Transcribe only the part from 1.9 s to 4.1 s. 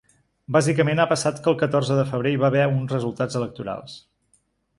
de febrer hi va haver uns resultats electorals.